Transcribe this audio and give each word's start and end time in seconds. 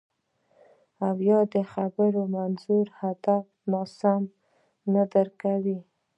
او 1.07 1.15
یا 1.29 1.39
د 1.53 1.55
خبرو 1.73 2.21
منظور 2.35 2.85
او 2.91 2.95
هدف 2.99 3.45
ناسم 3.71 4.21
نه 4.93 5.03
درک 5.11 5.33
کوئ 5.43 5.77